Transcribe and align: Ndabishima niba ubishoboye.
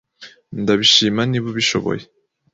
Ndabishima 0.61 1.21
niba 1.25 1.47
ubishoboye. 1.51 2.03